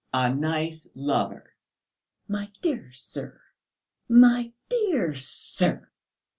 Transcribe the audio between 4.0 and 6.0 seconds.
my dear sir!